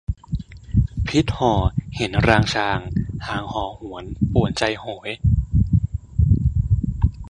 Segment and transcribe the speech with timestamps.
[1.07, 1.53] พิศห่อ
[1.95, 2.79] เห็นรางชาง
[3.27, 5.09] ห่างห่อหวนป่วนใจโหย